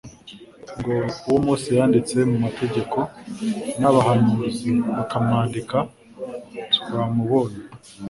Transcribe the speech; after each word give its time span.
ngo: 0.77 0.93
«Uwo 1.27 1.37
Mose 1.45 1.69
yanditse 1.79 2.17
mu 2.31 2.37
mategeko, 2.45 2.97
n'abahanuzi 3.79 4.69
bakamwandika 4.97 5.77
twamubonye.» 6.75 7.61